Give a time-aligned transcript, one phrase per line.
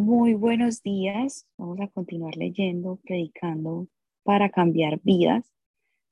[0.00, 1.46] Muy buenos días.
[1.58, 3.86] Vamos a continuar leyendo, predicando
[4.22, 5.44] para cambiar vidas.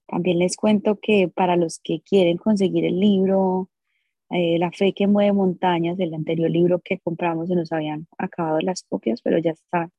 [0.06, 3.70] También les cuento que para los que quieren conseguir el libro
[4.28, 8.60] eh, La fe que mueve montañas, el anterior libro que compramos, se nos habían acabado
[8.60, 9.90] las copias, pero ya están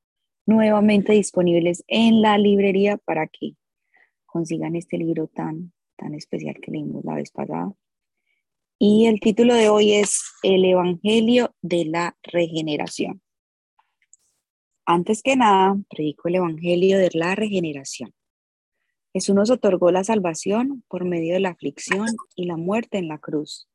[0.45, 3.55] nuevamente disponibles en la librería para que
[4.27, 7.73] consigan este libro tan, tan especial que leímos la vez pasada.
[8.77, 13.23] Y el título de hoy es El Evangelio de la Regeneración.
[14.91, 18.11] Antes que nada, predico el Evangelio de la Regeneración.
[19.13, 23.19] Jesús nos otorgó la salvación por medio de la aflicción y la muerte en la
[23.19, 23.69] cruz.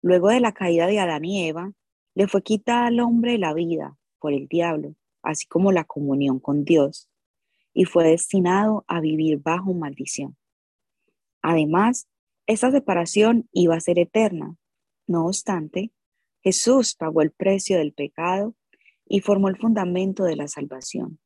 [0.00, 1.70] Luego de la caída de Adán y Eva,
[2.14, 6.64] le fue quitada al hombre la vida por el diablo, así como la comunión con
[6.64, 7.10] Dios,
[7.74, 10.38] y fue destinado a vivir bajo maldición.
[11.42, 12.08] Además,
[12.46, 14.56] esta separación iba a ser eterna.
[15.06, 15.92] No obstante,
[16.40, 18.54] Jesús pagó el precio del pecado
[19.12, 21.18] y formó el fundamento de la salvación.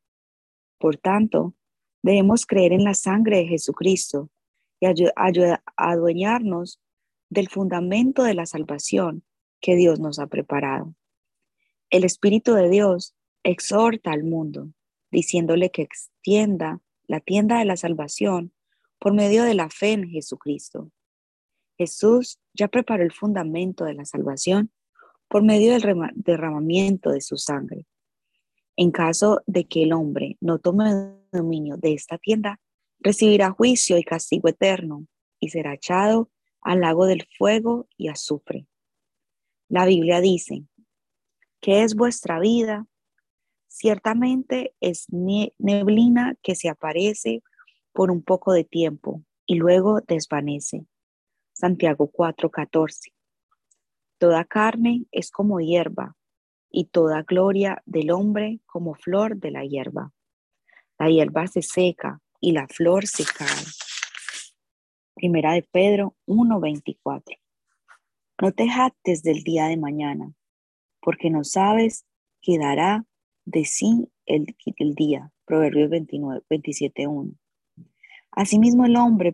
[0.79, 1.53] Por tanto,
[2.01, 4.31] debemos creer en la sangre de Jesucristo
[4.79, 4.87] y
[5.77, 6.81] adueñarnos
[7.29, 9.23] del fundamento de la salvación
[9.61, 10.95] que Dios nos ha preparado.
[11.91, 14.71] El Espíritu de Dios exhorta al mundo,
[15.11, 18.51] diciéndole que extienda la tienda de la salvación
[18.97, 20.91] por medio de la fe en Jesucristo.
[21.77, 24.71] Jesús ya preparó el fundamento de la salvación
[25.27, 27.85] por medio del derramamiento de su sangre.
[28.75, 30.91] En caso de que el hombre no tome
[31.31, 32.59] dominio de esta tienda,
[32.99, 35.07] recibirá juicio y castigo eterno
[35.39, 36.29] y será echado
[36.61, 38.67] al lago del fuego y azufre.
[39.69, 40.65] La Biblia dice,
[41.61, 42.87] ¿qué es vuestra vida?
[43.67, 47.43] Ciertamente es neblina que se aparece
[47.93, 50.85] por un poco de tiempo y luego desvanece.
[51.53, 53.14] Santiago 4:14.
[54.17, 56.15] Toda carne es como hierba
[56.69, 60.13] y toda gloria del hombre como flor de la hierba.
[60.97, 63.65] La hierba se seca y la flor se cae.
[65.15, 67.37] Primera de Pedro 1:24.
[68.41, 70.33] No te jactes del día de mañana,
[71.01, 72.05] porque no sabes
[72.41, 73.05] qué dará
[73.45, 74.45] de sí el,
[74.95, 75.31] día.
[75.45, 77.37] Proverbios 29, 27.1.
[78.31, 79.33] Asimismo el hombre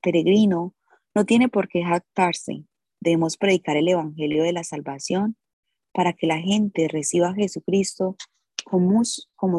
[0.00, 0.74] peregrino
[1.14, 2.64] no tiene por qué jactarse.
[3.02, 5.36] Debemos predicar el Evangelio de la salvación
[5.92, 8.16] para que la gente reciba a Jesucristo
[8.64, 9.02] como,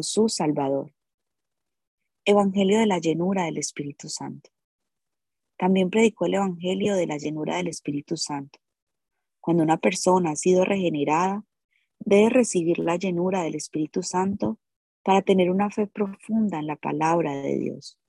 [0.02, 0.94] su Salvador.
[2.24, 4.50] Evangelio de la llenura del Espíritu Santo.
[5.58, 8.60] También predicó el Evangelio de la llenura del Espíritu Santo.
[9.42, 11.44] Cuando una persona ha sido regenerada,
[12.00, 14.58] debe recibir la llenura del Espíritu Santo
[15.04, 18.00] para tener una fe profunda en la palabra de Dios.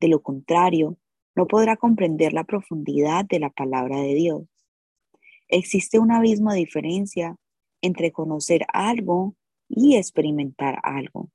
[0.00, 0.98] De lo contrario,
[1.36, 4.55] no podrá comprender la profundidad de la palabra de Dios.
[5.48, 7.36] Existe un abismo de diferencia
[7.80, 9.36] entre conocer algo
[9.68, 11.30] y experimentar algo.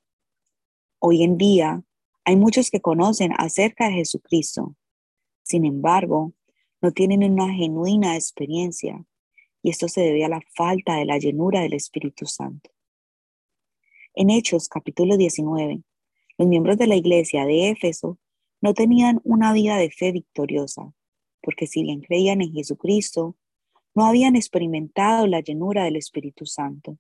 [1.00, 1.84] Hoy en día
[2.26, 4.76] hay muchos que conocen acerca de Jesucristo.
[5.44, 6.34] Sin embargo,
[6.82, 9.06] no tienen una genuina experiencia
[9.64, 12.70] y esto se debe a la falta de la llenura del Espíritu Santo.
[14.14, 15.84] En Hechos capítulo 19,
[16.38, 18.20] los miembros de la iglesia de Éfeso
[18.60, 20.94] no tenían una vida de fe victoriosa,
[21.42, 23.38] porque si bien creían en Jesucristo,
[23.94, 26.98] no habían experimentado la llenura del Espíritu Santo.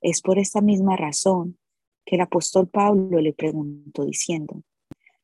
[0.00, 1.58] Es por esta misma razón
[2.04, 4.62] que el apóstol Pablo le preguntó diciendo,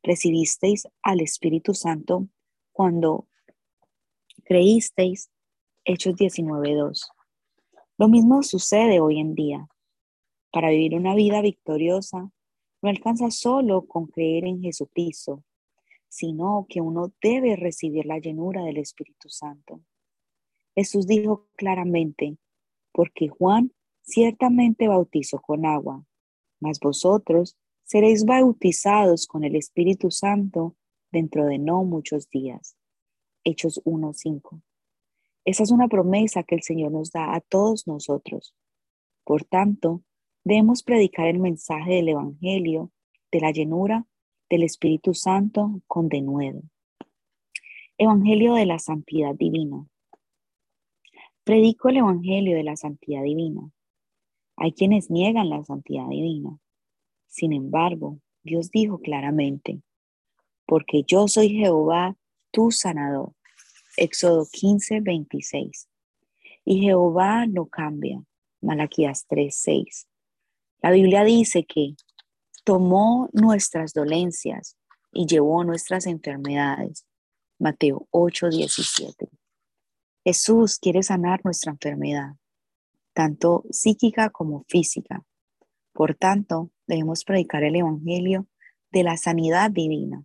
[0.02, 2.28] ¿recibisteis al Espíritu Santo
[2.72, 3.28] cuando
[4.44, 5.30] creísteis?
[5.84, 7.08] Hechos 19.2.
[7.98, 9.68] Lo mismo sucede hoy en día.
[10.52, 12.30] Para vivir una vida victoriosa,
[12.82, 15.44] no alcanza solo con creer en Jesucristo,
[16.08, 19.80] sino que uno debe recibir la llenura del Espíritu Santo.
[20.80, 22.38] Jesús dijo claramente,
[22.90, 23.70] porque Juan
[24.00, 26.06] ciertamente bautizó con agua,
[26.58, 30.74] mas vosotros seréis bautizados con el Espíritu Santo
[31.12, 32.78] dentro de no muchos días.
[33.44, 34.62] Hechos 1.5.
[35.44, 38.54] Esa es una promesa que el Señor nos da a todos nosotros.
[39.24, 40.02] Por tanto,
[40.44, 42.90] debemos predicar el mensaje del Evangelio
[43.30, 44.06] de la llenura
[44.48, 46.62] del Espíritu Santo con denuedo.
[47.98, 49.86] Evangelio de la Santidad Divina.
[51.44, 53.70] Predico el Evangelio de la Santidad Divina.
[54.56, 56.58] Hay quienes niegan la santidad divina.
[57.28, 59.80] Sin embargo, Dios dijo claramente,
[60.66, 62.14] porque yo soy Jehová,
[62.50, 63.32] tu sanador.
[63.96, 65.88] Éxodo 15, 26.
[66.66, 68.22] Y Jehová no cambia.
[68.60, 70.08] Malaquías 3, 6.
[70.82, 71.94] La Biblia dice que
[72.64, 74.76] tomó nuestras dolencias
[75.10, 77.06] y llevó nuestras enfermedades.
[77.58, 79.28] Mateo 8, 17.
[80.24, 82.36] Jesús quiere sanar nuestra enfermedad.
[83.12, 85.24] tanto psíquica como física.
[85.92, 88.46] Por tanto, debemos predicar el Evangelio
[88.92, 90.24] de la sanidad divina.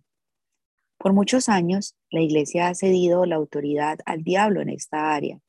[0.96, 5.40] Por muchos años, la Iglesia ha cedido la autoridad al diablo en esta área.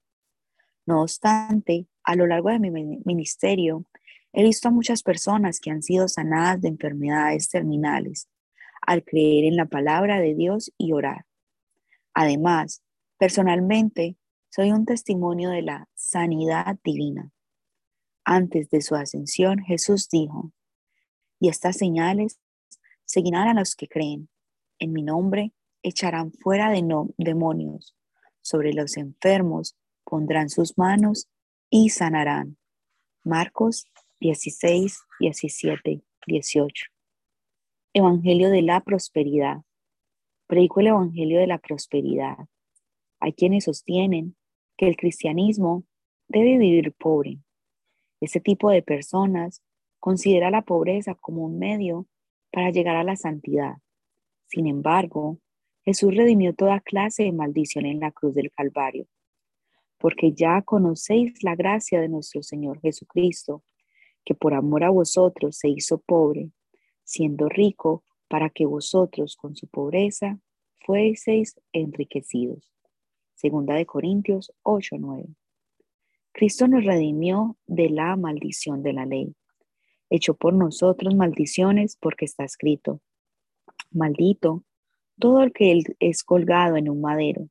[0.85, 3.85] No obstante, a lo largo de mi ministerio,
[4.33, 8.27] he visto a muchas personas que han sido sanadas de enfermedades terminales
[8.81, 11.25] al creer en la palabra de Dios y orar.
[12.13, 12.83] Además,
[13.17, 14.17] personalmente,
[14.57, 17.31] soy un testimonio de la sanidad divina.
[18.25, 20.51] Antes de su ascensión, Jesús dijo,
[21.39, 22.39] y estas señales
[23.05, 24.29] seguirán a los que creen.
[24.79, 26.83] En mi nombre echarán fuera de
[27.19, 27.95] demonios.
[28.41, 31.29] Sobre los enfermos pondrán sus manos
[31.69, 32.57] y sanarán.
[33.23, 33.85] Marcos
[34.21, 36.85] 16, 17, 18.
[37.93, 39.57] Evangelio de la prosperidad.
[40.47, 42.37] Predico el Evangelio de la prosperidad.
[43.19, 44.35] Hay quienes sostienen
[44.77, 45.83] que el cristianismo
[46.27, 47.39] debe vivir pobre.
[48.21, 49.63] Este tipo de personas
[49.99, 52.07] considera la pobreza como un medio
[52.51, 53.77] para llegar a la santidad.
[54.47, 55.39] Sin embargo,
[55.83, 59.07] Jesús redimió toda clase de maldición en la cruz del Calvario,
[59.97, 63.63] porque ya conocéis la gracia de nuestro Señor Jesucristo,
[64.23, 66.51] que por amor a vosotros se hizo pobre,
[67.03, 70.39] siendo rico, para que vosotros con su pobreza
[70.85, 72.76] fueseis enriquecidos.
[73.37, 75.27] Segunda de Corintios 8:9.
[76.31, 79.35] Cristo nos redimió de la maldición de la ley.
[80.09, 82.99] Echó por nosotros maldiciones porque está escrito,
[83.91, 84.63] maldito
[85.19, 87.47] todo el que es colgado en un madero,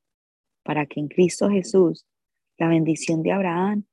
[0.64, 2.04] para que en Cristo Jesús
[2.58, 3.84] la bendición de Abraham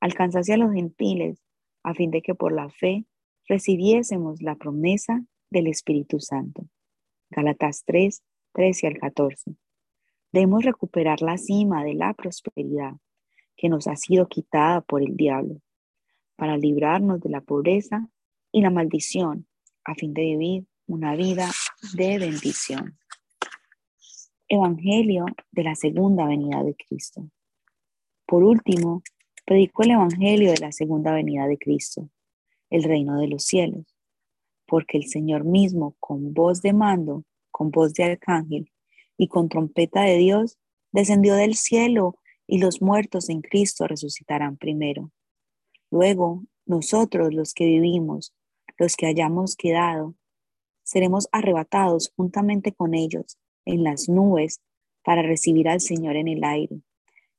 [0.00, 1.44] alcanzase a los gentiles,
[1.82, 3.04] a fin de que por la fe
[3.46, 6.66] recibiésemos la promesa del Espíritu Santo.
[7.28, 8.22] Galatas 3,
[8.54, 9.54] 13 al 14.
[10.32, 12.94] Debemos recuperar la cima de la prosperidad
[13.54, 15.60] que nos ha sido quitada por el diablo
[16.36, 18.08] para librarnos de la pobreza
[18.50, 19.46] y la maldición
[19.84, 21.50] a fin de vivir una vida
[21.94, 22.98] de bendición.
[24.48, 27.28] Evangelio de la segunda venida de Cristo.
[28.26, 29.02] Por último,
[29.44, 32.08] predico el Evangelio de la segunda venida de Cristo,
[32.70, 33.94] el reino de los cielos,
[34.66, 38.71] porque el Señor mismo, con voz de mando, con voz de arcángel
[39.22, 40.58] y con trompeta de Dios,
[40.90, 42.16] descendió del cielo
[42.48, 45.12] y los muertos en Cristo resucitarán primero.
[45.92, 48.34] Luego, nosotros los que vivimos,
[48.78, 50.16] los que hayamos quedado,
[50.82, 54.60] seremos arrebatados juntamente con ellos en las nubes
[55.04, 56.80] para recibir al Señor en el aire.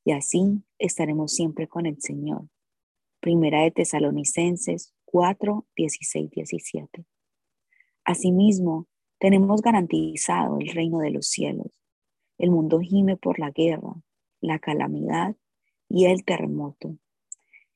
[0.06, 2.48] Y así estaremos siempre con el Señor.
[3.20, 7.06] Primera de Tesalonicenses 4, 16, 17.
[8.06, 8.88] Asimismo,
[9.24, 11.80] tenemos garantizado el reino de los cielos.
[12.38, 13.94] El mundo gime por la guerra,
[14.42, 15.38] la calamidad
[15.88, 16.98] y el terremoto.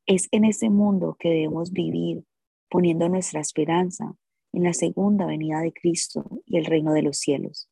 [0.05, 2.25] Es en ese mundo que debemos vivir,
[2.69, 4.13] poniendo nuestra esperanza
[4.51, 7.69] en la segunda venida de Cristo y el reino de los cielos.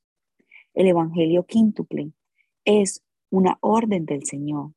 [0.73, 2.13] El Evangelio quíntuple
[2.63, 4.71] es una orden del Señor.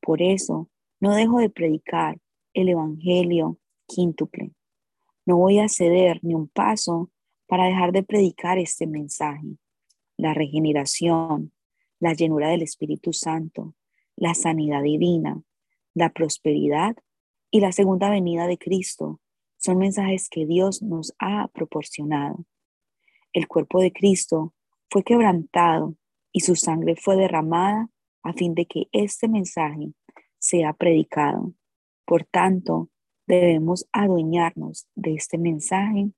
[0.00, 2.18] Por eso no dejo de predicar
[2.54, 4.52] el Evangelio quíntuple.
[5.26, 7.10] No voy a ceder ni un paso
[7.50, 9.58] para dejar de predicar este mensaje.
[10.16, 11.52] La regeneración,
[11.98, 13.74] la llenura del Espíritu Santo,
[14.14, 15.42] la sanidad divina,
[15.92, 16.94] la prosperidad
[17.50, 19.20] y la segunda venida de Cristo
[19.58, 22.46] son mensajes que Dios nos ha proporcionado.
[23.32, 24.54] El cuerpo de Cristo
[24.88, 25.96] fue quebrantado
[26.30, 27.90] y su sangre fue derramada
[28.22, 29.92] a fin de que este mensaje
[30.38, 31.52] sea predicado.
[32.04, 32.90] Por tanto,
[33.26, 36.12] debemos adueñarnos de este mensaje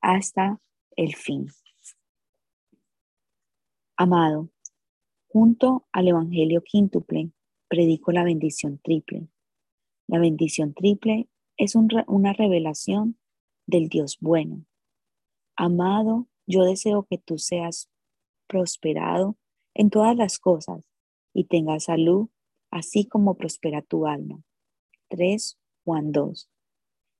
[0.00, 0.58] hasta
[0.96, 1.48] el fin.
[3.96, 4.50] Amado,
[5.28, 7.30] junto al Evangelio quíntuple,
[7.68, 9.28] predico la bendición triple.
[10.06, 13.18] La bendición triple es una revelación
[13.66, 14.64] del Dios bueno.
[15.56, 17.90] Amado, yo deseo que tú seas
[18.46, 19.36] prosperado
[19.74, 20.82] en todas las cosas
[21.32, 22.28] y tengas salud,
[22.70, 24.42] así como prospera tu alma.
[25.08, 26.48] 3 Juan 2.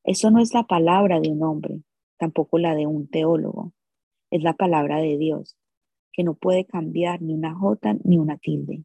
[0.05, 1.83] Eso no es la palabra de un hombre,
[2.23, 3.73] tampoco la de un teólogo.
[4.31, 5.59] Es la palabra de Dios,
[6.13, 8.85] que no puede cambiar ni una jota ni una tilde.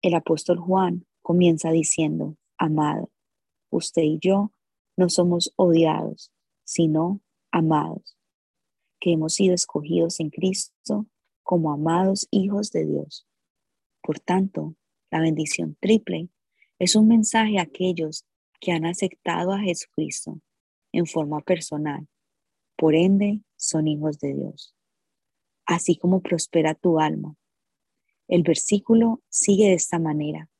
[0.00, 3.12] El apóstol Juan comienza diciendo, amado,
[3.70, 4.50] usted y yo
[4.96, 6.32] no somos odiados,
[6.64, 7.20] sino
[7.52, 8.18] amados,
[8.98, 11.06] que hemos sido escogidos en Cristo
[11.44, 13.24] como amados hijos de Dios.
[14.02, 14.74] Por tanto,
[15.12, 16.28] la bendición triple
[16.80, 18.26] es un mensaje a aquellos
[18.58, 20.40] que han aceptado a Jesucristo
[20.90, 22.08] en forma personal
[22.82, 24.74] por ende, son hijos de Dios.
[25.66, 27.36] Así como prospera tu alma.
[28.26, 30.50] El versículo sigue de esta manera.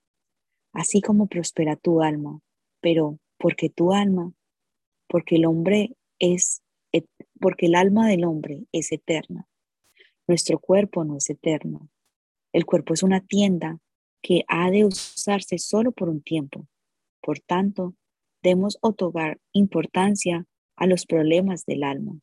[0.73, 2.39] Así como prospera tu alma,
[2.81, 4.33] Pero porque tu alma,
[5.09, 6.63] porque el hombre es,
[7.41, 9.49] porque el alma del hombre es eterna.
[10.29, 11.89] Nuestro cuerpo no es eterno.
[12.53, 13.81] El cuerpo es una tienda
[14.23, 16.69] que ha de usarse solo por un tiempo.
[17.21, 17.97] Por tanto,
[18.45, 22.19] debemos otorgar importancia a los problemas del alma.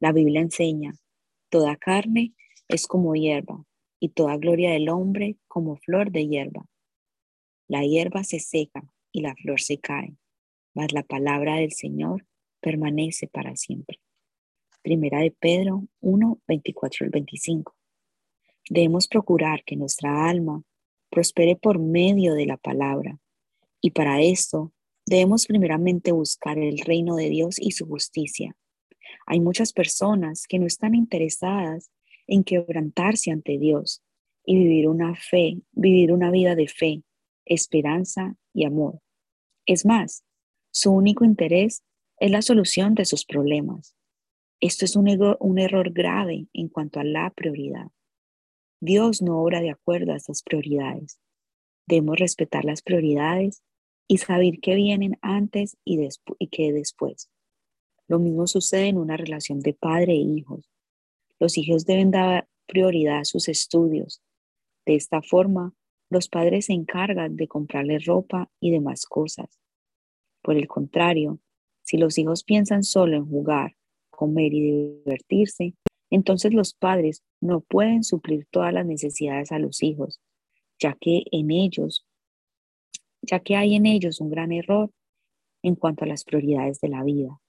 [0.00, 0.92] La Biblia enseña,
[1.48, 2.34] toda carne
[2.68, 3.64] es como hierba
[4.00, 6.66] y toda gloria del hombre como flor de hierba.
[7.68, 10.16] La hierba se seca y la flor se cae,
[10.74, 12.26] mas la palabra del Señor
[12.60, 14.00] permanece para siempre.
[14.82, 17.74] Primera de Pedro 1, 24 al 25.
[18.68, 20.62] Debemos procurar que nuestra alma
[21.10, 23.18] prospere por medio de la palabra
[23.80, 24.72] y para esto
[25.06, 28.56] debemos primeramente buscar el reino de Dios y su justicia.
[29.26, 31.90] Hay muchas personas que no están interesadas
[32.26, 34.02] en quebrantarse ante Dios
[34.44, 37.02] y vivir una fe, vivir una vida de fe,
[37.44, 39.00] esperanza y amor.
[39.64, 40.24] Es más,
[40.72, 41.84] su único interés
[42.18, 43.96] es la solución de sus problemas.
[44.60, 45.08] Esto es un,
[45.38, 47.88] un error grave en cuanto a la prioridad.
[48.80, 51.20] Dios no obra de acuerdo a estas prioridades.
[51.86, 53.62] Debemos respetar las prioridades
[54.08, 56.00] y saber qué vienen antes y,
[56.38, 57.30] y qué después.
[58.08, 60.70] Lo mismo sucede en una relación de padre e hijos.
[61.38, 64.22] Los hijos deben dar prioridad a sus estudios.
[64.84, 65.74] De esta forma,
[66.08, 69.58] los padres se encargan de comprarle ropa y demás cosas.
[70.42, 71.40] Por el contrario,
[71.82, 73.76] si los hijos piensan solo en jugar,
[74.10, 74.60] comer y
[75.04, 75.74] divertirse,
[76.10, 80.20] entonces los padres no pueden suplir todas las necesidades a los hijos,
[80.78, 82.06] ya que en ellos,
[83.26, 84.90] ya que hay en ellos un gran error
[85.62, 87.40] en cuanto a las prioridades de la vida.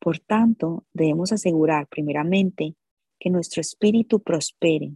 [0.00, 2.74] Por tanto, debemos asegurar primeramente
[3.18, 4.92] que nuestro espíritu prospere.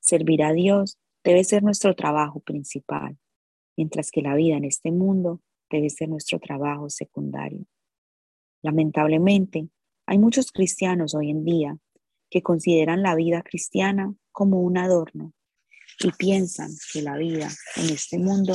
[0.00, 3.18] Servir a Dios debe ser nuestro trabajo principal,
[3.76, 5.40] mientras que la vida en este mundo
[5.70, 7.66] debe ser nuestro trabajo secundario.
[8.62, 9.68] Lamentablemente,
[10.06, 11.78] hay muchos cristianos hoy en día
[12.30, 15.32] que consideran la vida cristiana como un adorno
[16.00, 18.54] y piensan que la vida en este mundo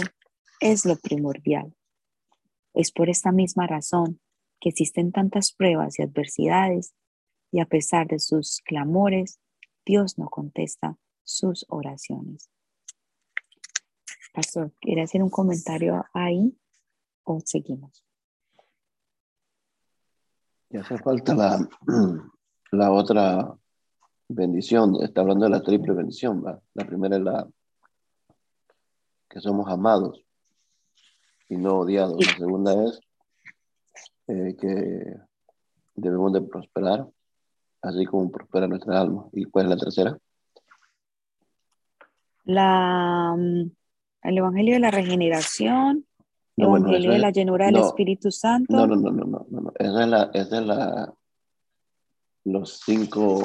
[0.64, 1.76] es lo primordial.
[2.74, 4.22] Es por esta misma razón
[4.62, 6.94] que existen tantas pruebas y adversidades
[7.52, 9.40] y a pesar de sus clamores,
[9.86, 12.50] Dios no contesta sus oraciones.
[14.34, 16.58] Pastor, ¿quiere hacer un comentario ahí
[17.24, 18.04] o seguimos?
[20.70, 21.70] Y hace falta la,
[22.72, 23.54] la otra
[24.30, 24.96] bendición.
[25.04, 26.42] Está hablando de la triple bendición.
[26.74, 27.48] La primera es la
[29.30, 30.23] que somos amados
[31.54, 32.26] y no odiados.
[32.26, 33.00] La segunda es
[34.28, 35.16] eh, que
[35.96, 37.08] debemos de prosperar
[37.82, 39.28] así como prospera nuestra alma.
[39.34, 40.18] ¿Y cuál es la tercera?
[42.46, 43.72] La, mm,
[44.24, 46.06] el Evangelio de la Regeneración,
[46.58, 48.74] el Evangelio de la llenura del Espíritu Santo.
[48.76, 51.14] No, no, no, no, no, no, Esa es la, esa es la,
[52.46, 53.42] los cinco,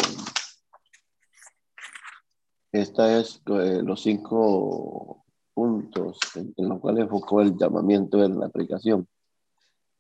[2.73, 5.25] esta es eh, los cinco
[5.59, 9.09] puntos en, los cuales enfocó el llamamiento en la aplicación.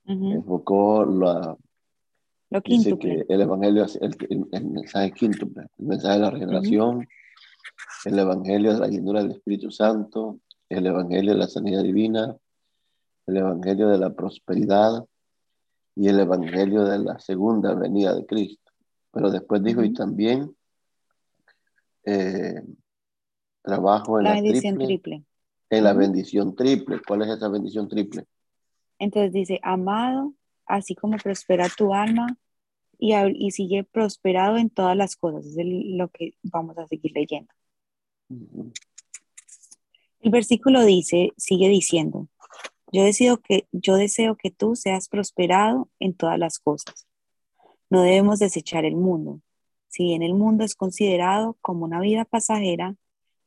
[0.05, 1.57] Enfocó la,
[2.65, 4.17] Dice que el Evangelio es el,
[4.65, 7.09] mensaje quíntuple, el mensaje de la regeneración,
[8.05, 10.38] el Evangelio de la llenura del Espíritu Santo,
[10.69, 12.37] el Evangelio de la sanidad divina,
[13.27, 15.05] el Evangelio de la prosperidad
[15.97, 18.71] y el Evangelio de la segunda venida de Cristo.
[19.11, 20.55] Pero después dijo, y también
[22.05, 22.62] eh,
[23.61, 25.25] trabajo en la, bendición triple,
[25.70, 27.00] En la bendición triple.
[27.06, 28.25] ¿Cuál es esa bendición triple?
[28.98, 30.34] Entonces dice, amado,
[30.66, 32.37] así como prospera tu alma
[32.98, 35.46] y, y sigue prosperado en todas las cosas.
[35.46, 37.52] Es lo que vamos a seguir leyendo.
[40.20, 42.28] El versículo dice, sigue diciendo,
[42.90, 47.06] yo deseo que, yo deseo que tú seas prosperado en todas las cosas.
[47.90, 49.40] No debemos desechar el mundo.
[49.88, 52.96] Si bien el mundo es considerado como una vida pasajera,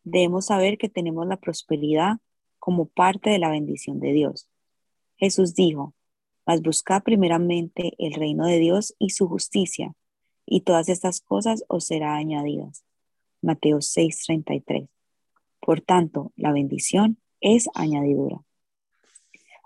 [0.03, 2.17] debemos saber que tenemos la prosperidad
[2.59, 4.47] como parte de la bendición de Dios.
[5.17, 5.93] Jesús dijo,
[6.45, 9.93] mas buscad primeramente el reino de Dios y su justicia,
[10.45, 12.83] y todas estas cosas os serán añadidas.
[13.41, 14.89] Mateo 6:33.
[15.59, 18.43] Por tanto, la bendición es añadidura.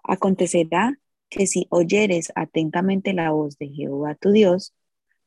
[0.03, 0.99] Acontecerá
[1.29, 4.73] que si oyeres atentamente la voz de Jehová tu Dios,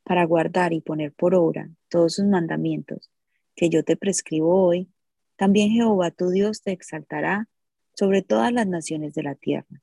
[0.03, 3.11] para guardar y poner por obra todos sus mandamientos
[3.55, 4.89] que yo te prescribo hoy,
[5.39, 7.47] también Jehová tu Dios te exaltará
[7.93, 9.81] sobre todas las naciones de la tierra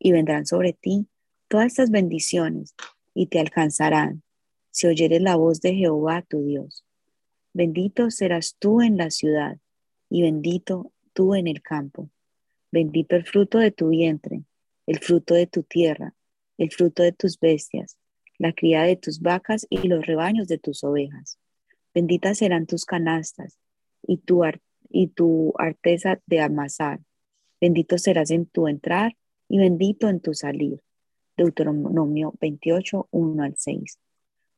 [0.00, 1.06] y vendrán sobre ti
[1.46, 2.74] todas estas bendiciones
[3.14, 4.24] y te alcanzarán
[4.72, 6.84] si oyeres la voz de Jehová tu Dios.
[7.52, 9.58] Bendito serás tú en la ciudad
[10.08, 12.10] y bendito tú en el campo.
[12.72, 14.42] Bendito el fruto de tu vientre,
[14.88, 16.16] el fruto de tu tierra,
[16.58, 17.96] el fruto de tus bestias,
[18.38, 21.38] la cría de tus vacas y los rebaños de tus ovejas.
[21.94, 23.56] Benditas serán tus canastas
[24.02, 24.42] y tu,
[24.90, 27.00] y tu arteza de amasar.
[27.60, 29.16] Bendito serás en tu entrar
[29.48, 30.80] y bendito en tu salir.
[31.36, 33.98] Deuteronomio 28, 1 al 6.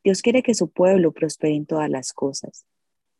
[0.03, 2.65] Dios quiere que su pueblo prospere en todas las cosas.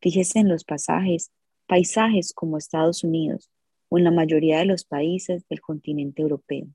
[0.01, 1.31] Fíjese en los pasajes,
[1.67, 3.51] paisajes como Estados Unidos
[3.89, 6.67] o en la mayoría de los países del continente europeo.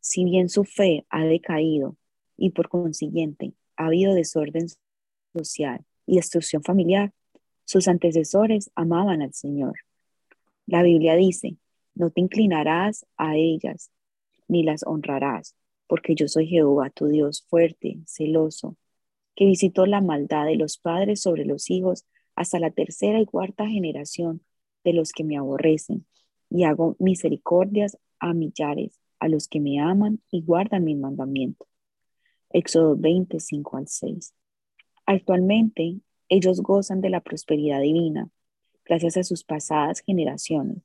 [0.00, 1.96] Si bien su fe ha decaído
[2.36, 4.68] y por consiguiente ha habido desorden
[5.34, 7.12] social y destrucción familiar,
[7.66, 9.74] sus antecesores amaban al Señor.
[10.66, 11.56] La Biblia dice,
[11.94, 13.90] no te inclinarás a ellas,
[14.48, 15.54] ni las honrarás,
[15.88, 18.76] porque yo soy Jehová, tu Dios fuerte, celoso,
[19.34, 22.06] que visitó la maldad de los padres sobre los hijos
[22.36, 24.42] hasta la tercera y cuarta generación
[24.84, 26.06] de los que me aborrecen,
[26.48, 31.66] y hago misericordias a millares, a los que me aman y guardan mi mandamiento.
[32.50, 34.34] Éxodo 25 al 6.
[35.04, 38.28] Actualmente ellos gozan de la prosperidad divina
[38.84, 40.78] gracias a sus pasadas generaciones.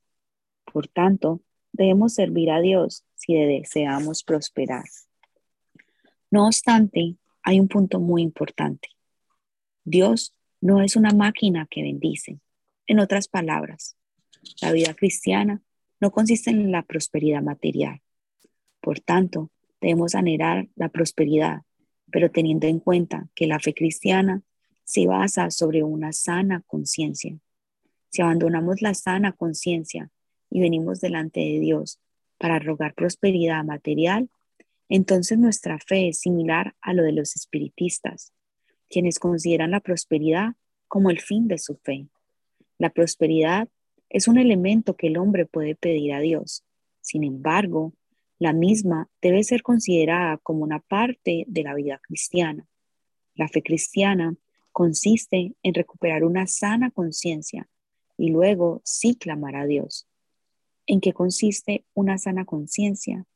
[0.72, 1.40] Por tanto,
[1.72, 4.84] debemos servir a Dios si deseamos prosperar.
[6.30, 8.88] No obstante, hay un punto muy importante.
[9.84, 12.40] Dios no es una máquina que bendice.
[12.86, 13.96] En otras palabras,
[14.60, 15.62] la vida cristiana
[16.00, 18.00] no consiste en la prosperidad material.
[18.80, 21.62] Por tanto, debemos anhelar la prosperidad,
[22.10, 24.42] pero teniendo en cuenta que la fe cristiana
[24.84, 27.38] se basa sobre una sana conciencia.
[28.10, 30.10] Si abandonamos la sana conciencia
[30.50, 31.98] y venimos delante de Dios
[32.38, 34.28] para rogar prosperidad material,
[34.88, 38.32] entonces nuestra fe es similar a lo de los espiritistas,
[38.90, 40.54] quienes consideran la prosperidad
[40.88, 42.08] como el fin de su fe.
[42.76, 43.68] La prosperidad
[44.10, 46.66] es un elemento que el hombre puede pedir a Dios.
[47.00, 47.94] Sin embargo,
[48.38, 52.66] la misma debe ser considerada como una parte de la vida cristiana.
[53.34, 54.36] La fe cristiana
[54.72, 57.68] consiste en recuperar una sana conciencia
[58.16, 60.08] y luego sí clamar a Dios.
[60.86, 63.26] ¿En qué consiste una sana conciencia?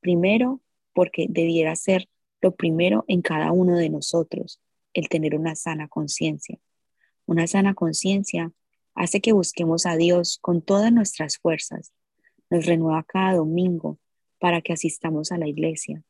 [0.00, 0.60] Primero,
[0.94, 2.08] porque debiera ser
[2.40, 4.60] lo primero en cada uno de nosotros,
[4.94, 6.58] el tener una sana conciencia.
[7.26, 8.52] Una sana conciencia
[8.94, 11.92] hace que busquemos a Dios con todas nuestras fuerzas.
[12.50, 13.98] Nos renueva cada domingo
[14.38, 16.02] para que asistamos a la iglesia.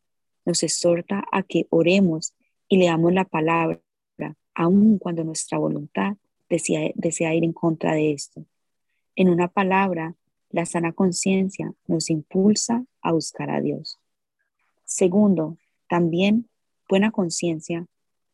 [0.45, 2.35] Nos exhorta a que oremos
[2.67, 3.81] y leamos la palabra
[4.55, 6.17] aun cuando nuestra voluntad
[6.49, 8.45] desea, ir en contra de esto.
[9.17, 10.15] En una palabra,
[10.51, 13.99] la sana conciencia nos impulsa a buscar a Dios.
[14.85, 15.57] Segundo,
[15.89, 16.49] también
[16.89, 17.87] buena conciencia.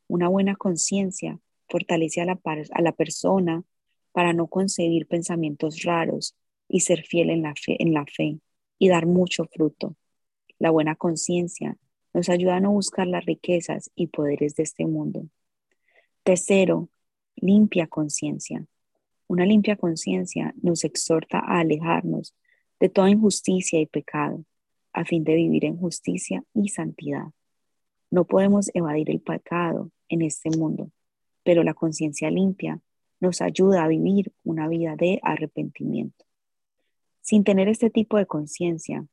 [0.09, 3.63] Una buena conciencia fortalece a la, a la persona
[4.13, 6.35] para no concebir pensamientos raros
[6.69, 8.41] y ser fiel en la, fe, en la fe
[8.79, 9.97] y dar mucho fruto.
[10.59, 11.77] La buena conciencia
[12.13, 15.29] nos ayuda a no buscar las riquezas y poderes de este mundo,
[16.29, 16.91] Tercero,
[17.37, 18.67] limpia conciencia.
[19.29, 22.35] Una limpia conciencia nos exhorta a alejarnos
[22.79, 24.45] de toda injusticia y pecado,
[24.93, 27.29] a fin de vivir en justicia y santidad.
[28.11, 30.91] No podemos evadir el pecado en este mundo,
[31.45, 32.79] pero la conciencia limpia
[33.21, 36.27] nos ayuda a vivir una vida de arrepentimiento.
[37.23, 39.07] Sin tener este tipo de conciencia,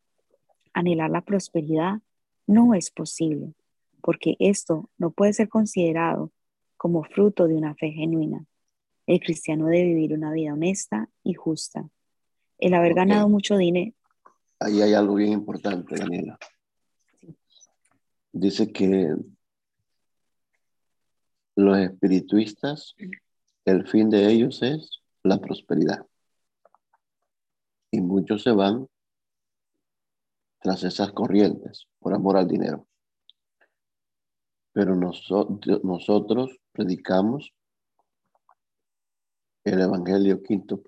[0.73, 2.01] anhelar la prosperidad
[2.45, 3.54] no es posible,
[4.01, 6.34] porque esto no puede ser considerado
[6.86, 8.45] como fruto de una fe genuina.
[9.08, 11.89] El cristiano debe vivir una vida honesta y justa.
[12.60, 13.95] El haber ganado mucho dinero.
[14.60, 16.38] Ahí hay algo bien importante, Daniela.
[18.32, 19.15] Dice que
[21.56, 22.93] los espirituistas,
[23.65, 26.06] el fin de ellos es la prosperidad.
[27.89, 28.86] Y muchos se van
[30.60, 32.86] tras esas corrientes por amor al dinero.
[34.75, 37.53] Pero nosotros predicamos
[39.63, 40.83] el Evangelio quinto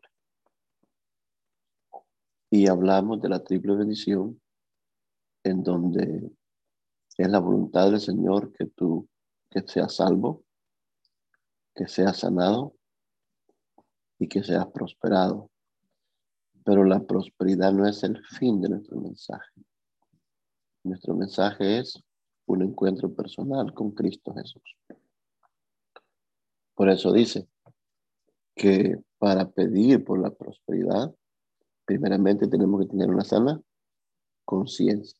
[2.49, 4.41] y hablamos de la triple bendición
[5.45, 6.29] en donde
[7.17, 9.07] es la voluntad del Señor que tú
[9.49, 10.43] que seas salvo,
[11.73, 12.75] que seas sanado
[14.19, 15.49] y que seas prosperado.
[16.65, 19.63] Pero la prosperidad no es el fin de nuestro mensaje.
[20.83, 22.03] Nuestro mensaje es
[22.47, 24.63] un encuentro personal con Cristo Jesús.
[26.75, 27.47] Por eso dice
[28.55, 31.13] que para pedir por la prosperidad,
[31.85, 33.61] primeramente tenemos que tener una sana
[34.45, 35.19] conciencia.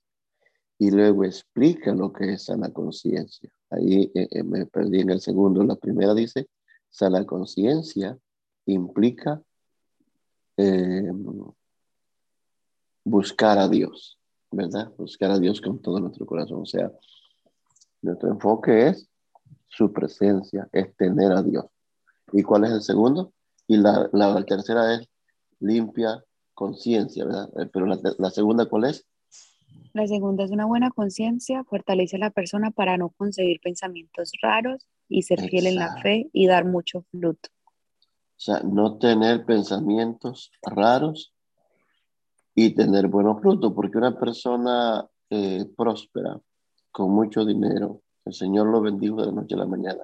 [0.80, 3.52] Y luego explica lo que es sana conciencia.
[3.70, 5.63] Ahí eh, eh, me perdí en el segundo.
[5.63, 6.48] La primera dice,
[6.90, 8.18] sana conciencia
[8.66, 9.42] implica
[10.56, 11.26] em,
[13.04, 14.18] buscar a Dios.
[14.52, 14.92] ¿verdad?
[14.98, 16.62] Buscar a Dios con todo nuestro corazón.
[16.62, 16.92] O sea,
[18.02, 19.10] nuestro enfoque es
[19.68, 21.66] su presencia, es tener a Dios.
[22.32, 23.34] ¿Y cuál es el segundo?
[23.68, 25.08] Y la, la, tercera es
[25.60, 27.50] limpia conciencia, ¿verdad?
[27.60, 29.06] Eh, pero la, la segunda, ¿cuál es?
[29.94, 34.86] La segunda es una buena conciencia, fortalece a la persona para no concebir pensamientos raros
[35.10, 37.50] y ser fiel en la fe y dar mucho fruto.
[38.38, 41.34] O sea, no tener pensamientos raros
[42.54, 46.40] y tener buenos frutos, porque una persona eh, próspera,
[46.98, 50.04] con mucho dinero, el Señor lo bendijo de noche a la mañana,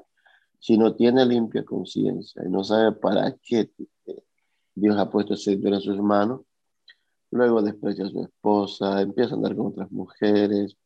[0.60, 3.72] si no tiene limpia conciencia y no sabe para qué
[4.76, 6.42] Dios ha puesto ese dinero en sus manos,
[7.32, 10.78] luego desprecia a su esposa, empieza a andar con otras mujeres,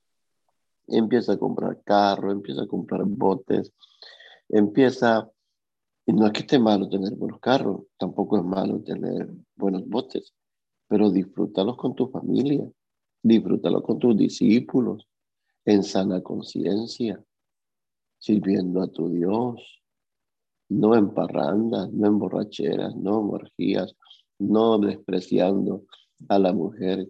[0.88, 3.74] empieza a comprar carro, empieza a comprar botes,
[4.48, 5.30] empieza,
[6.06, 10.34] y no es que esté malo tener buenos carros, tampoco es malo tener buenos botes,
[10.88, 12.66] pero disfrútalos con tu familia,
[13.22, 15.06] disfrútalos con tus discípulos,
[15.68, 17.22] en sana conciencia,
[18.18, 19.84] sirviendo a tu Dios,
[20.70, 23.94] no en parrandas, no en borracheras, no en orgías,
[24.40, 25.84] no despreciando
[26.30, 27.10] a la mujer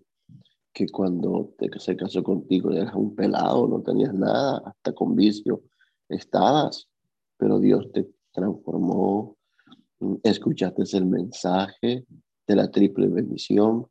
[0.74, 5.62] que cuando te, se casó contigo eras un pelado, no tenías nada, hasta con vicio
[6.10, 6.90] estabas,
[7.38, 9.38] pero Dios te transformó,
[10.24, 12.08] escuchaste el mensaje
[12.48, 13.86] de la triple bendición,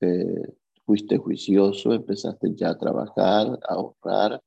[0.00, 0.54] eh,
[0.88, 4.42] fuiste juicioso, empezaste ya a trabajar, a ahorrar,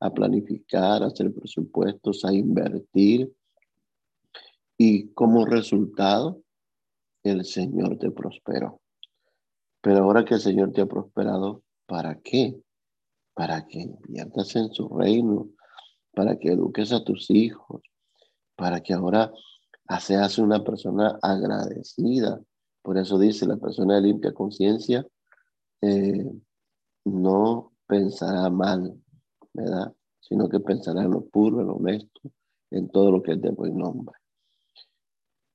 [0.00, 3.32] a planificar, a hacer presupuestos, a invertir.
[4.76, 6.42] Y como resultado,
[7.22, 8.80] el Señor te prosperó.
[9.80, 12.60] Pero ahora que el Señor te ha prosperado, ¿para qué?
[13.32, 15.50] Para que inviertas en su reino,
[16.16, 17.80] para que eduques a tus hijos,
[18.56, 19.32] para que ahora
[20.00, 22.40] seas una persona agradecida.
[22.82, 25.06] Por eso dice la persona de limpia conciencia,
[25.82, 26.32] eh,
[27.04, 29.00] no pensará mal,
[29.52, 29.94] ¿verdad?
[30.20, 32.20] Sino que pensará en lo puro, en lo honesto,
[32.70, 34.16] en todo lo que es de buen nombre.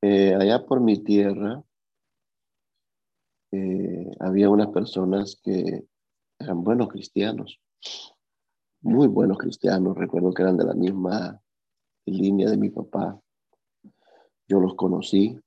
[0.01, 1.63] Eh, allá por mi tierra,
[3.51, 5.85] eh, había unas personas que
[6.39, 7.59] eran buenos cristianos,
[8.81, 9.97] muy buenos cristianos.
[9.97, 11.39] Recuerdo que eran de la misma
[12.05, 13.19] línea de mi papá.
[14.47, 15.39] Yo los conocí,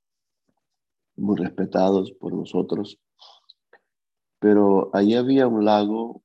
[1.17, 2.99] muy respetados por nosotros.
[4.39, 6.23] Pero allí había un lago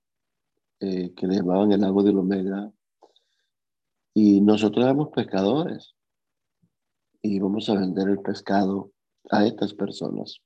[0.80, 2.70] eh, que le llamaban el lago de Omega
[4.14, 5.94] y nosotros éramos pescadores
[7.22, 8.90] y íbamos a vender el pescado
[9.30, 10.38] a estas personas.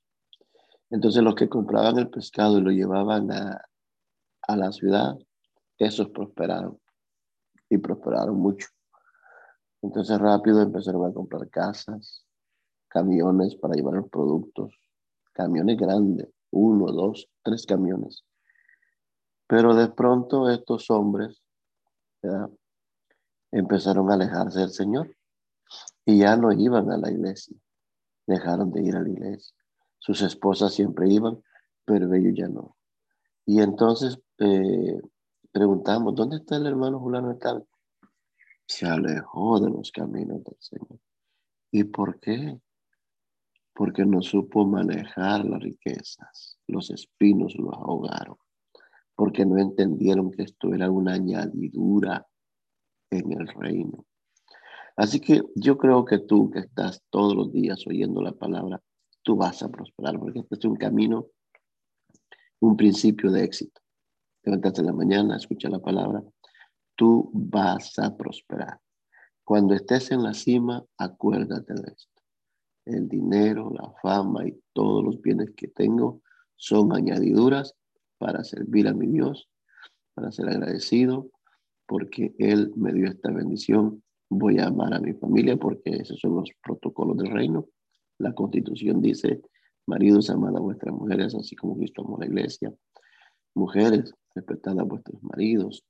[0.89, 3.61] Entonces los que compraban el pescado y lo llevaban a,
[4.43, 5.17] a la ciudad,
[5.77, 6.79] esos prosperaron
[7.69, 8.67] y prosperaron mucho.
[9.81, 12.25] Entonces rápido empezaron a comprar casas,
[12.87, 14.73] camiones para llevar los productos,
[15.33, 18.23] camiones grandes, uno, dos, tres camiones.
[19.47, 21.43] Pero de pronto estos hombres
[23.51, 25.15] empezaron a alejarse del Señor
[26.05, 27.55] y ya no iban a la iglesia,
[28.25, 29.55] dejaron de ir a la iglesia.
[29.99, 31.41] Sus esposas siempre iban,
[31.83, 32.75] pero ellos ya no.
[33.45, 34.99] Y entonces eh,
[35.51, 37.67] preguntamos, ¿dónde está el hermano Julano tal?
[38.67, 40.99] Se alejó de los caminos del Señor.
[41.71, 42.59] ¿Y por qué?
[43.75, 46.57] Porque no supo manejar las riquezas.
[46.65, 48.37] Los espinos los ahogaron.
[49.15, 52.25] Porque no entendieron que esto era una añadidura
[53.11, 54.05] en el reino.
[54.95, 58.81] Así que yo creo que tú que estás todos los días oyendo la palabra,
[59.23, 61.27] tú vas a prosperar, porque este es un camino,
[62.61, 63.81] un principio de éxito.
[64.43, 66.23] Levantaste en la mañana, escucha la palabra,
[66.95, 68.79] tú vas a prosperar.
[69.43, 72.14] Cuando estés en la cima, acuérdate de esto.
[72.85, 76.21] El dinero, la fama y todos los bienes que tengo
[76.55, 77.75] son añadiduras
[78.17, 79.49] para servir a mi Dios,
[80.13, 81.29] para ser agradecido,
[81.87, 84.03] porque Él me dio esta bendición.
[84.29, 87.67] Voy a amar a mi familia porque esos son los protocolos del reino.
[88.17, 89.41] La constitución dice,
[89.85, 92.73] maridos, amad a vuestras mujeres, así como Cristo amó la iglesia.
[93.55, 95.85] Mujeres, respetad a vuestros maridos.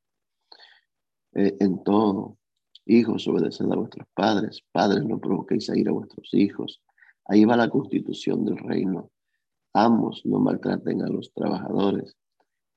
[1.34, 2.38] Eh, en todo,
[2.86, 4.63] hijos, obedeced a vuestros padres.
[4.71, 6.81] Padres, no provoquéis a ir a vuestros hijos.
[7.25, 9.11] Ahí va la constitución del reino.
[9.73, 12.15] Amos, no maltraten a los trabajadores.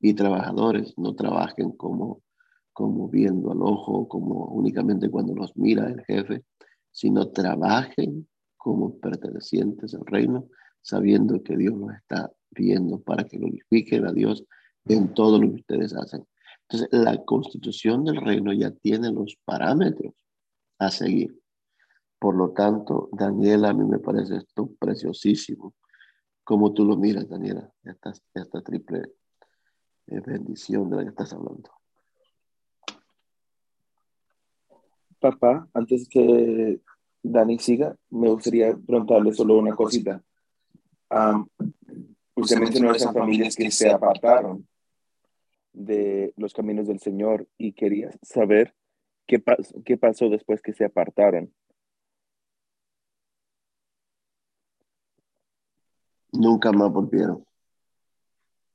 [0.00, 2.22] Y trabajadores, no trabajen como,
[2.72, 6.44] como viendo al ojo, como únicamente cuando los mira el jefe,
[6.90, 10.48] sino trabajen como pertenecientes al reino,
[10.80, 14.44] sabiendo que Dios los está viendo para que glorifiquen a Dios
[14.86, 16.26] en todo lo que ustedes hacen.
[16.62, 20.14] Entonces, la constitución del reino ya tiene los parámetros
[20.78, 21.38] a seguir.
[22.18, 25.74] Por lo tanto, Daniela, a mí me parece esto preciosísimo.
[26.42, 29.02] Como tú lo miras, Daniela, esta, esta triple
[30.06, 31.70] Es bendición de la que estás hablando.
[35.20, 36.80] Papá, antes que
[37.22, 40.22] Dani siga, me gustaría preguntarle solo una cosita.
[42.34, 44.66] usted mencionó esas familias que se apartaron
[45.72, 48.74] de los caminos del Señor y quería saber
[49.26, 49.42] qué,
[49.84, 51.52] qué pasó después que se apartaron.
[56.38, 57.44] Nunca más volvieron.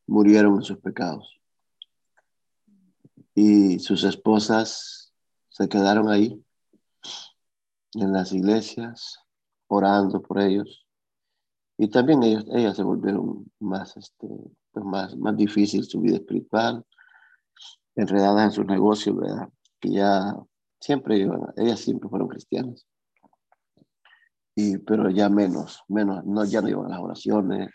[0.06, 1.40] Murieron en sus pecados.
[3.34, 5.14] Y sus esposas
[5.48, 6.44] se quedaron ahí
[7.94, 9.18] en las iglesias
[9.68, 10.86] orando por ellos.
[11.78, 14.28] Y también ellos, ellas se volvieron más, este,
[14.74, 16.86] pues más, más difícil su vida espiritual,
[17.96, 19.48] enredadas en sus negocios, ¿verdad?
[19.80, 20.36] Que ya
[20.82, 22.86] siempre iban, ellas siempre fueron cristianas.
[24.56, 27.70] Y, pero ya menos, menos, no, ya no iban a las oraciones,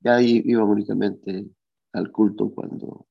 [0.00, 1.46] ya iban únicamente
[1.92, 3.06] al culto cuando,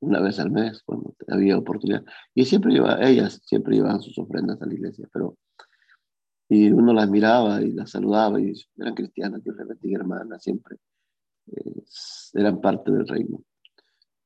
[0.00, 2.04] una vez al mes, cuando había oportunidad.
[2.34, 5.36] Y siempre iba, ellas siempre iban sus ofrendas a la iglesia, pero
[6.50, 10.78] y uno las miraba y las saludaba y eran cristianas, Dios les hermanas, siempre
[11.46, 11.82] eh,
[12.34, 13.44] eran parte del reino,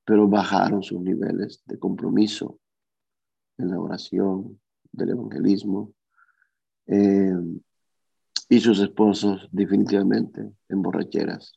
[0.07, 2.59] pero bajaron sus niveles de compromiso
[3.59, 4.59] en la oración,
[4.91, 5.93] del evangelismo,
[6.87, 7.35] eh,
[8.55, 11.55] y sus esposos definitivamente en borracheras.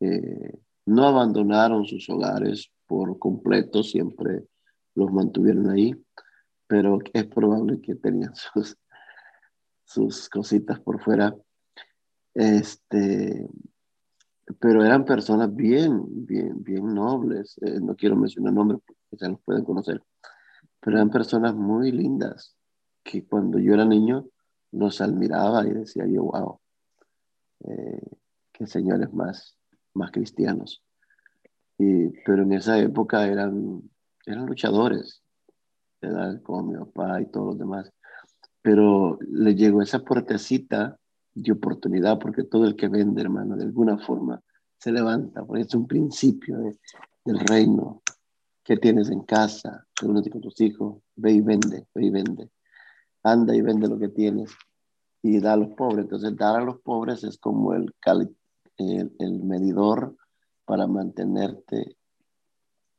[0.00, 4.46] Eh, no abandonaron sus hogares por completo, siempre
[4.94, 5.94] los mantuvieron ahí,
[6.66, 8.78] pero es probable que tenían sus
[9.84, 11.34] sus cositas por fuera.
[12.32, 13.46] Este,
[14.58, 17.56] pero eran personas bien, bien, bien nobles.
[17.62, 20.02] Eh, no quiero mencionar nombres porque los pueden conocer,
[20.80, 22.54] pero eran personas muy lindas
[23.02, 24.26] que cuando yo era niño
[24.72, 26.60] los admiraba y decía yo, wow,
[27.64, 28.02] eh,
[28.52, 29.56] qué señores más,
[29.94, 30.82] más cristianos.
[31.78, 33.82] Y, pero en esa época eran,
[34.26, 35.22] eran luchadores,
[36.42, 37.92] como mi papá y todos los demás
[38.68, 40.98] pero le llegó esa puertecita
[41.34, 44.42] de oportunidad porque todo el que vende, hermano, de alguna forma
[44.78, 46.58] se levanta, porque es un principio
[47.24, 48.02] del reino
[48.62, 52.50] que tienes en casa, reúnete con tus hijos, ve y vende, ve y vende,
[53.32, 54.50] anda y vende lo que tienes
[55.22, 56.04] y da a los pobres.
[56.04, 57.94] Entonces, dar a los pobres es como el,
[58.76, 60.16] el, el medidor
[60.64, 61.96] para mantenerte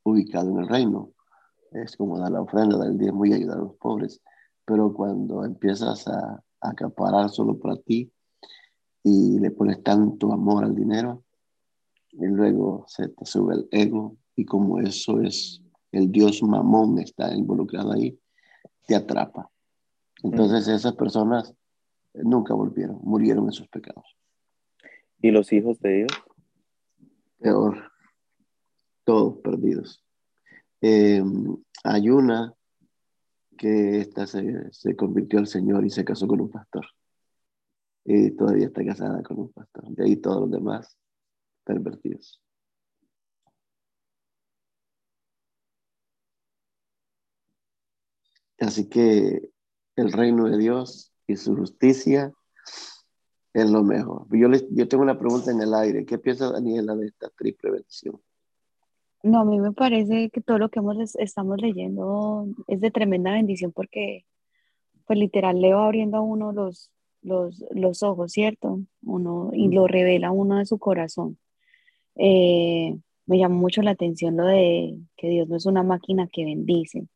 [0.04, 1.12] ubicado en el reino.
[1.72, 4.20] Es como dar la ofrenda, dar el diezmo y ayudar a los pobres
[4.70, 8.12] pero cuando empiezas a, acaparar solo para ti
[9.02, 11.24] y le pones tanto amor al dinero,
[12.12, 17.34] y luego se te sube el ego y como eso es el dios mamón está
[17.34, 18.16] involucrado ahí,
[18.86, 19.50] te atrapa.
[20.22, 20.70] Entonces mm.
[20.72, 21.54] esas personas
[22.14, 24.16] nunca volvieron, murieron en sus pecados.
[25.22, 26.12] ¿Y los hijos de ellos?
[27.38, 27.92] Peor,
[29.04, 30.04] todos perdidos.
[30.80, 31.22] Eh,
[31.84, 32.54] hay una
[33.56, 36.86] que esta se, se, convirtió al Señor y se casó con un pastor.
[38.04, 39.84] Y todavía está casada con un pastor.
[39.90, 40.96] De ahí todos los demás
[41.64, 42.42] pervertidos.
[48.58, 49.49] Así que
[50.00, 52.32] el reino de Dios y su justicia
[53.52, 54.26] es lo mejor.
[54.30, 56.04] Yo, les, yo tengo una pregunta en el aire.
[56.04, 58.20] ¿Qué piensa Daniela de esta triple bendición?
[59.22, 63.32] No, a mí me parece que todo lo que hemos, estamos leyendo es de tremenda
[63.32, 64.24] bendición porque,
[65.06, 66.90] pues literal, le va abriendo a uno los,
[67.22, 68.80] los, los ojos, ¿cierto?
[69.02, 71.38] Uno, y lo revela uno de su corazón.
[72.14, 76.44] Eh, me llamó mucho la atención lo de que Dios no es una máquina que
[76.44, 77.06] bendice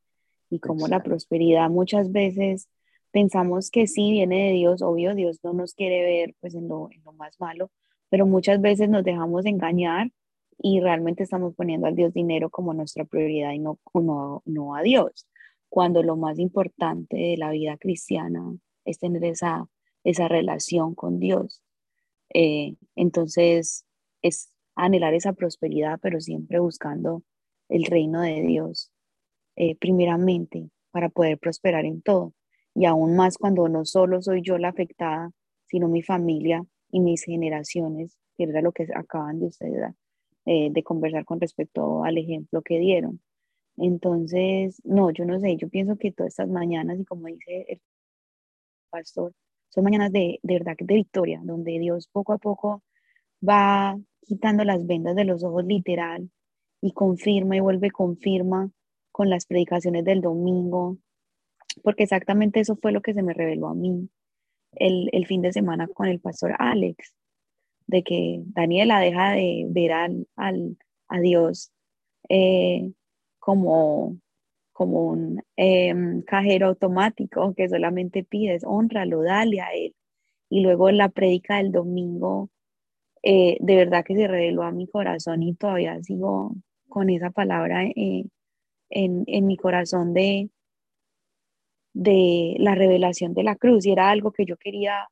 [0.51, 2.69] y como la prosperidad muchas veces
[3.15, 6.91] pensamos que sí viene de Dios, obvio Dios no nos quiere ver pues en lo,
[6.91, 7.71] en lo más malo,
[8.11, 10.11] pero muchas veces nos dejamos engañar
[10.59, 14.83] y realmente estamos poniendo al Dios dinero como nuestra prioridad y no, no, no a
[14.83, 15.29] Dios,
[15.69, 18.43] cuando lo más importante de la vida cristiana
[18.85, 19.69] es tener esa,
[20.03, 21.63] esa relación con Dios.
[22.35, 23.87] Eh, entonces,
[24.23, 27.23] es anhelar esa prosperidad, pero siempre buscando
[27.69, 28.91] el reino de Dios,
[29.55, 32.35] eh, primeramente, para poder prosperar en todo.
[32.75, 35.31] Y aún más cuando no solo soy yo la afectada,
[35.67, 39.95] sino mi familia y mis generaciones, que era lo que acaban de ustedes
[40.47, 43.21] eh, de conversar con respecto al ejemplo que dieron.
[43.77, 47.81] Entonces, no, yo no sé, yo pienso que todas estas mañanas, y como dice el
[48.91, 49.33] pastor,
[49.71, 52.83] son mañanas de, de verdad de victoria, donde Dios poco a poco
[53.47, 56.31] va quitando las vendas de los ojos literal
[56.81, 58.71] y confirma y vuelve confirma
[59.11, 60.99] con las predicaciones del domingo,
[61.83, 64.09] porque exactamente eso fue lo que se me reveló a mí
[64.73, 67.15] el, el fin de semana con el pastor Alex
[67.87, 70.27] de que Daniela deja de ver al,
[71.09, 71.73] a Dios
[72.29, 72.93] eh,
[73.39, 74.19] como,
[74.73, 79.95] como un em, cajero automático que solamente pides, honralo, dale a Él.
[80.51, 82.51] Y luego la predica del domingo,
[83.23, 86.55] eh, de verdad que se reveló a mi corazón y todavía sigo
[86.89, 88.27] con esa palabra eh,
[88.91, 90.51] en, en, mi corazón de,
[91.95, 93.87] de la revelación de la cruz.
[93.87, 95.09] Y era algo que yo quería,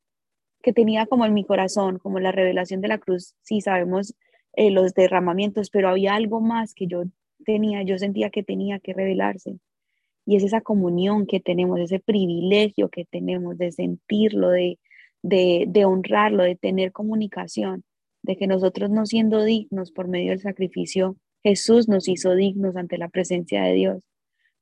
[0.63, 3.35] que tenía como en mi corazón, como la revelación de la cruz.
[3.43, 4.15] Sí, sabemos
[4.55, 7.05] eh, los derramamientos, pero había algo más que yo
[7.45, 9.59] tenía, yo sentía que tenía que revelarse.
[10.27, 14.79] Y es esa comunión que tenemos, ese privilegio que tenemos de sentirlo, de,
[15.23, 17.85] de, de honrarlo, de tener comunicación,
[18.23, 22.99] de que nosotros no siendo dignos por medio del sacrificio, Jesús nos hizo dignos ante
[22.99, 24.03] la presencia de Dios.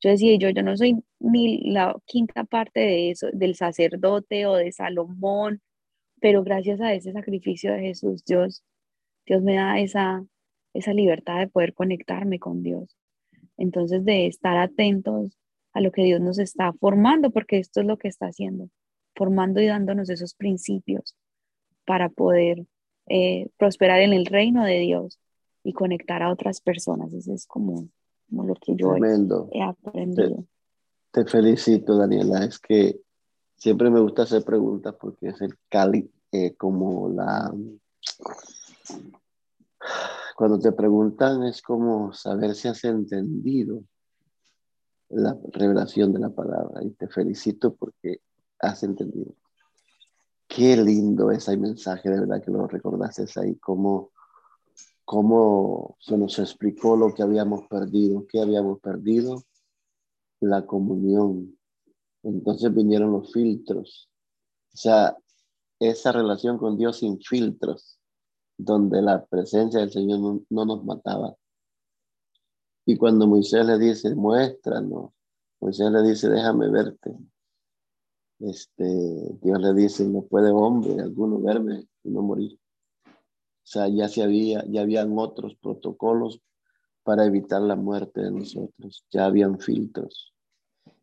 [0.00, 4.54] Yo decía, yo, yo no soy ni la quinta parte de eso, del sacerdote o
[4.54, 5.60] de Salomón,
[6.20, 8.62] pero gracias a ese sacrificio de Jesús, Dios,
[9.26, 10.24] Dios me da esa,
[10.74, 12.96] esa libertad de poder conectarme con Dios.
[13.56, 15.36] Entonces, de estar atentos
[15.72, 18.70] a lo que Dios nos está formando, porque esto es lo que está haciendo,
[19.14, 21.16] formando y dándonos esos principios
[21.84, 22.64] para poder
[23.06, 25.18] eh, prosperar en el reino de Dios
[25.62, 27.12] y conectar a otras personas.
[27.12, 27.88] Eso es como,
[28.30, 30.44] lo que yo he aprendido.
[31.10, 32.44] Te, felicito, Daniela.
[32.44, 33.00] Es que
[33.56, 37.52] siempre me gusta hacer preguntas porque es el cali, eh, como la
[40.36, 43.82] cuando te preguntan es como saber si has entendido
[45.10, 48.20] la revelación de la palabra y te felicito porque
[48.58, 49.34] has entendido.
[50.46, 54.12] Qué lindo ese mensaje, de verdad que lo recordaste ahí, cómo,
[55.04, 59.42] cómo se nos explicó lo que habíamos perdido, qué habíamos perdido,
[60.40, 61.58] la comunión.
[62.22, 64.10] Entonces vinieron los filtros.
[64.72, 65.16] O sea,
[65.78, 68.00] esa relación con Dios sin filtros
[68.64, 71.34] donde la presencia del Señor no, nos mataba.
[72.84, 75.12] Y cuando Moisés le dice, muéstranos,
[75.60, 77.16] Moisés le dice, déjame verte.
[78.40, 78.84] Este,
[79.42, 82.58] Dios le dice, no puede hombre alguno verme y no morir.
[83.70, 86.42] Sea, ya se había, ya habían otros protocolos
[87.04, 89.06] para evitar la muerte de nosotros.
[89.12, 90.34] Ya habían filtros.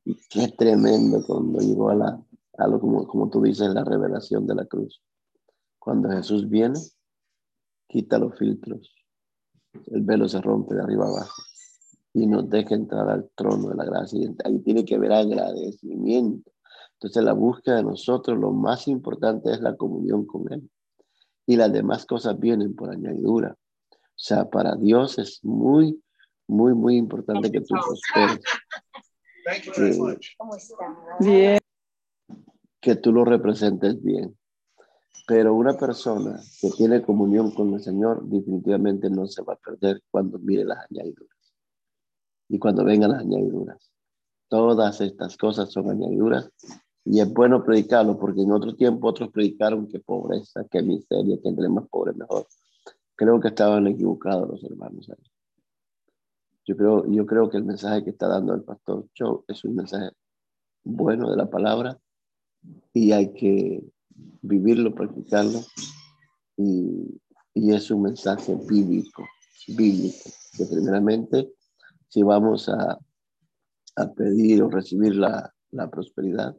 [0.04, 2.22] Y qué tremendo cuando llegó a la,
[2.58, 5.02] a lo como, como tú dices, la revelación de la cruz.
[5.80, 6.78] Cuando Jesús viene,
[7.88, 8.94] quita los filtros,
[9.86, 11.42] el velo se rompe de arriba abajo
[12.12, 14.20] y nos deja entrar al trono de la gracia.
[14.20, 16.52] Y ahí tiene que haber agradecimiento.
[16.96, 20.70] Entonces la búsqueda de nosotros, lo más importante es la comunión con Él.
[21.48, 23.58] Y las demás cosas vienen por añadidura.
[23.92, 26.00] O sea, para Dios es muy,
[26.48, 28.42] muy, muy importante que tú prosperes.
[31.22, 31.58] Que,
[32.82, 34.38] que tú lo representes bien.
[35.26, 40.04] Pero una persona que tiene comunión con el Señor definitivamente no se va a perder
[40.12, 41.38] cuando mire las añadiduras.
[42.50, 43.90] Y cuando vengan las añadiduras.
[44.50, 46.52] Todas estas cosas son añadiduras
[47.10, 51.48] y es bueno predicarlo porque en otro tiempo otros predicaron que pobreza, que miseria, que
[51.48, 52.46] entre más pobre mejor.
[53.16, 55.32] Creo que estaban equivocados los hermanos ahí.
[56.66, 59.76] Yo creo, yo creo que el mensaje que está dando el pastor Cho es un
[59.76, 60.12] mensaje
[60.84, 61.98] bueno de la palabra
[62.94, 63.86] y hay que
[64.42, 65.62] vivirlo, practicarlo.
[66.58, 67.22] Y,
[67.54, 69.24] y es un mensaje bíblico,
[69.70, 71.54] bíblico, que primeramente
[72.10, 73.00] si vamos a,
[73.96, 76.58] a pedir o recibir la, la prosperidad,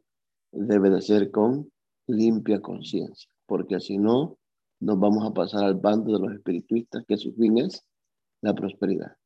[0.53, 1.71] debe de ser con
[2.07, 4.39] limpia conciencia, porque si no,
[4.81, 7.85] nos vamos a pasar al bando de los espirituistas, que su fin es
[8.41, 9.17] la prosperidad.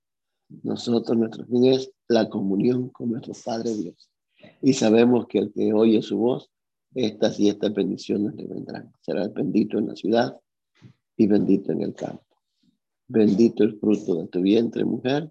[0.63, 4.11] Nosotros, nuestro fin es la comunión con nuestro Padre Dios.
[4.61, 6.51] Y sabemos que el que oye su voz
[6.95, 8.93] estas y estas bendiciones le vendrán.
[9.01, 10.39] Será bendito en la ciudad
[11.17, 12.25] y bendito en el campo.
[13.09, 15.31] Bendito el fruto de tu vientre, mujer.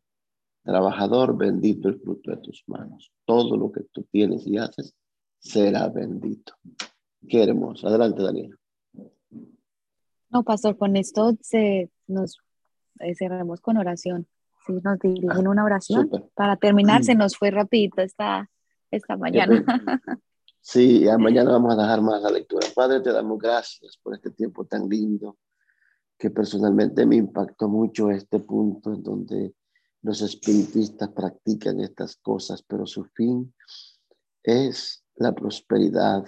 [0.63, 3.11] Trabajador, bendito el fruto de tus manos.
[3.25, 4.95] Todo lo que tú tienes y haces
[5.41, 6.53] será bendito.
[7.27, 7.87] Qué hermoso.
[7.87, 8.55] Adelante, Daniela.
[10.29, 12.37] No, pastor, con esto se nos
[12.99, 14.27] eh, cerramos con oración.
[14.65, 16.09] Si nos dirigen una oración.
[16.35, 18.49] Para terminar, se nos fue rapidito esta,
[18.91, 19.65] esta mañana.
[20.63, 22.67] Sí, ya mañana vamos a dejar más la lectura.
[22.75, 25.39] Padre, te damos gracias por este tiempo tan lindo
[26.19, 29.55] que personalmente me impactó mucho este punto en donde
[30.03, 33.51] los espiritistas practican estas cosas, pero su fin
[34.43, 36.25] es la prosperidad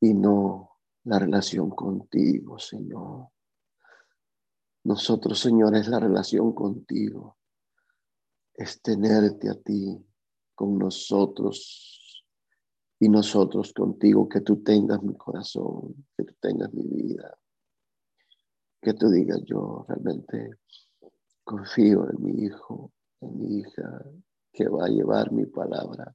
[0.00, 3.28] y no la relación contigo, Señor.
[4.84, 7.38] Nosotros, Señor, es la relación contigo,
[8.54, 9.98] es tenerte a ti
[10.54, 12.24] con nosotros
[13.00, 17.38] y nosotros contigo, que tú tengas mi corazón, que tú tengas mi vida,
[18.80, 20.58] que tú digas yo realmente
[21.48, 22.92] Confío en mi hijo,
[23.22, 24.04] en mi hija,
[24.52, 26.14] que va a llevar mi palabra.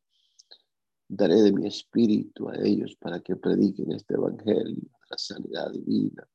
[1.07, 6.27] Daré de mi espíritu a ellos para que prediquen este evangelio de la sanidad divina,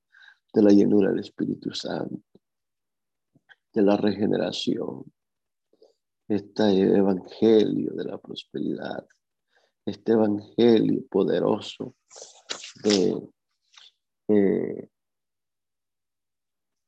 [0.52, 2.22] de la llenura del Espíritu Santo,
[3.72, 5.04] de la regeneración,
[6.28, 9.06] este evangelio de la prosperidad,
[9.84, 11.96] este evangelio poderoso
[12.84, 13.28] de
[14.28, 14.88] eh,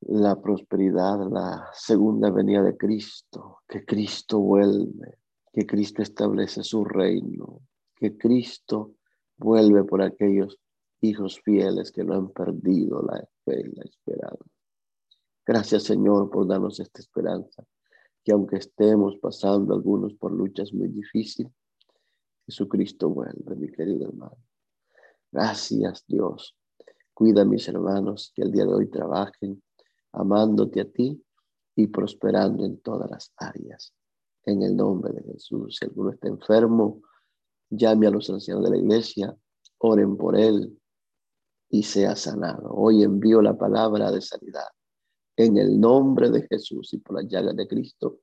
[0.02, 5.18] la prosperidad, la segunda venida de Cristo, que Cristo vuelve,
[5.52, 7.62] que Cristo establece su reino,
[8.00, 8.94] que Cristo
[9.36, 10.58] vuelve por aquellos
[11.02, 14.44] hijos fieles que no han perdido la fe y esperanza.
[15.46, 17.62] Gracias Señor por darnos esta esperanza,
[18.24, 21.52] que aunque estemos pasando algunos por luchas muy difíciles,
[22.46, 24.38] Jesucristo vuelve, mi querido hermano.
[25.30, 26.56] Gracias Dios.
[27.12, 29.62] Cuida a mis hermanos que el día de hoy trabajen
[30.12, 31.22] amándote a ti
[31.76, 33.94] y prosperando en todas las áreas.
[34.44, 37.02] En el nombre de Jesús, si alguno está enfermo,
[37.70, 39.34] llame a los ancianos de la iglesia,
[39.78, 40.78] oren por él
[41.70, 42.70] y sea sanado.
[42.74, 44.68] Hoy envío la palabra de sanidad.
[45.36, 48.20] En el nombre de Jesús y por la llaga de Cristo,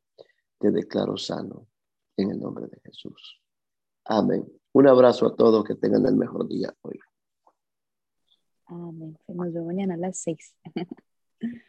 [0.60, 1.68] te declaro sano.
[2.16, 3.42] En el nombre de Jesús.
[4.06, 4.46] Amén.
[4.74, 7.00] Un abrazo a todos, que tengan el mejor día hoy.
[8.66, 9.18] Amén.
[9.28, 10.54] Nos vemos mañana a las seis.